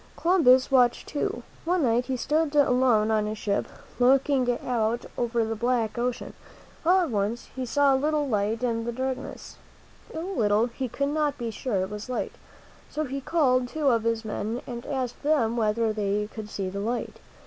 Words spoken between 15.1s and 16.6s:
them whether they could